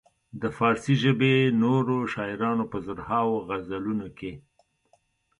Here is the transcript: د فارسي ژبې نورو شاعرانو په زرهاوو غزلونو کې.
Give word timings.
د 0.41 0.43
فارسي 0.57 0.95
ژبې 1.03 1.35
نورو 1.63 1.97
شاعرانو 2.13 2.63
په 2.71 2.77
زرهاوو 2.85 3.43
غزلونو 3.47 4.07
کې. 4.17 4.31